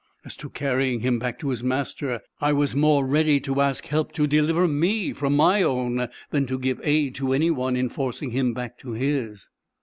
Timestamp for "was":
2.53-2.75